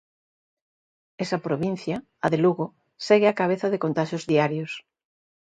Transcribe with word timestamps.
Esa 1.23 1.39
provincia, 1.45 1.95
a 2.25 2.27
de 2.31 2.37
Lugo, 2.43 2.65
segue 3.05 3.31
á 3.31 3.37
cabeza 3.41 3.67
de 3.69 3.81
contaxios 3.85 4.27
diarios. 4.31 4.71